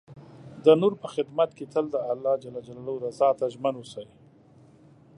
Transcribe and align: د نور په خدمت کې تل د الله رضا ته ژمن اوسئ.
د 0.65 0.67
نور 0.81 0.93
په 1.01 1.07
خدمت 1.15 1.49
کې 1.57 1.65
تل 1.73 1.85
د 1.91 1.95
الله 2.11 2.35
رضا 3.05 3.29
ته 3.39 3.45
ژمن 3.53 3.73
اوسئ. 3.77 4.07